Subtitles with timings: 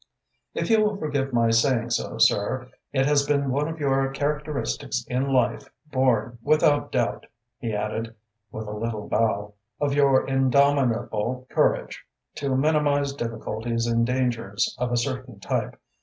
[0.55, 5.05] If you will forgive my saying so, sir, it has been one of your characteristics
[5.07, 7.27] in life, born, without doubt,"
[7.59, 8.15] he added,
[8.51, 12.03] with a little bow, "of your indomitable courage,
[12.37, 15.79] to minimise difficulties and dangers of a certain type.